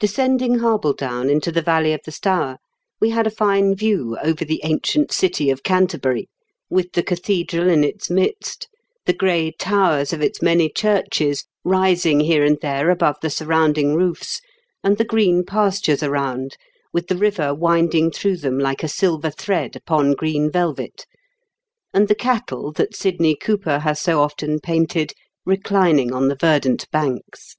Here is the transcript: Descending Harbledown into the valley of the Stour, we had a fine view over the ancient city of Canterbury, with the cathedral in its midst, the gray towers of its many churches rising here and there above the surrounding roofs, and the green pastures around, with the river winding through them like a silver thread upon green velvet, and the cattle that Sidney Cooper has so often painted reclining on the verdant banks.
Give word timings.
Descending 0.00 0.58
Harbledown 0.58 1.30
into 1.30 1.52
the 1.52 1.62
valley 1.62 1.92
of 1.92 2.00
the 2.04 2.10
Stour, 2.10 2.58
we 3.00 3.10
had 3.10 3.24
a 3.24 3.30
fine 3.30 3.76
view 3.76 4.18
over 4.20 4.44
the 4.44 4.60
ancient 4.64 5.12
city 5.12 5.48
of 5.48 5.62
Canterbury, 5.62 6.28
with 6.68 6.90
the 6.90 7.04
cathedral 7.04 7.68
in 7.68 7.84
its 7.84 8.10
midst, 8.10 8.66
the 9.06 9.12
gray 9.12 9.52
towers 9.52 10.12
of 10.12 10.20
its 10.20 10.42
many 10.42 10.68
churches 10.68 11.44
rising 11.62 12.18
here 12.18 12.42
and 12.44 12.58
there 12.62 12.90
above 12.90 13.14
the 13.22 13.30
surrounding 13.30 13.94
roofs, 13.94 14.40
and 14.82 14.98
the 14.98 15.04
green 15.04 15.44
pastures 15.44 16.02
around, 16.02 16.56
with 16.92 17.06
the 17.06 17.16
river 17.16 17.54
winding 17.54 18.10
through 18.10 18.38
them 18.38 18.58
like 18.58 18.82
a 18.82 18.88
silver 18.88 19.30
thread 19.30 19.76
upon 19.76 20.14
green 20.14 20.50
velvet, 20.50 21.06
and 21.92 22.08
the 22.08 22.14
cattle 22.16 22.72
that 22.72 22.96
Sidney 22.96 23.36
Cooper 23.36 23.78
has 23.78 24.00
so 24.00 24.20
often 24.20 24.58
painted 24.58 25.12
reclining 25.46 26.12
on 26.12 26.26
the 26.26 26.34
verdant 26.34 26.90
banks. 26.90 27.54